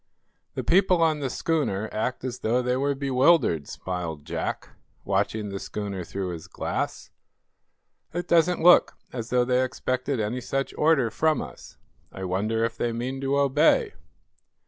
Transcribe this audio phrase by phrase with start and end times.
[0.55, 4.69] "The people on the schooner act as though they were bewildered," smiled Jack,
[5.05, 7.11] watching the schooner through his glass.
[8.11, 11.77] "It doesn't look as though they expected any such order from us.
[12.11, 13.93] I wonder if they mean to obey?"